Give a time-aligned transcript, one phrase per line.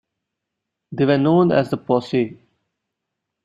[0.91, 2.39] They were known as The Posse.